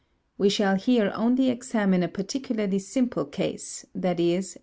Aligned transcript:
We 0.35 0.49
shall 0.49 0.77
here 0.77 1.11
only 1.13 1.51
examine 1.51 2.01
a 2.01 2.07
particularly 2.07 2.79
simple 2.79 3.23
case, 3.25 3.85
viz. 3.93 4.57